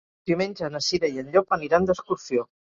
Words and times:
Diumenge 0.29 0.69
na 0.77 0.81
Cira 0.85 1.11
i 1.17 1.23
en 1.25 1.31
Llop 1.37 1.55
aniran 1.61 1.89
d'excursió. 1.93 2.51